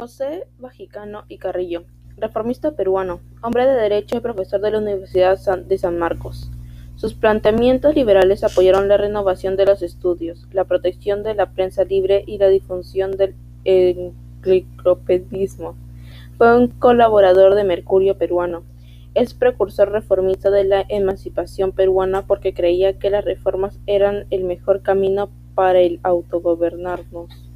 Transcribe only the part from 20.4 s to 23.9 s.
de la emancipación peruana porque creía que las reformas